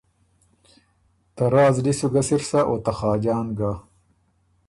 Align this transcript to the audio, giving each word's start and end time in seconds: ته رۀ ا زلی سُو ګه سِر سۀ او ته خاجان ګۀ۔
ته 1.35 1.43
رۀ 1.53 1.59
ا 1.67 1.69
زلی 1.75 1.93
سُو 1.99 2.07
ګه 2.13 2.21
سِر 2.27 2.41
سۀ 2.49 2.59
او 2.69 2.75
ته 2.83 2.91
خاجان 2.97 3.47
ګۀ۔ 3.57 3.71